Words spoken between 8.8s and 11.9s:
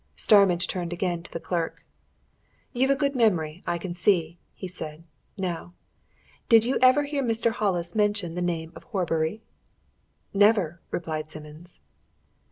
Horbury?" "Never!" replied Simmons.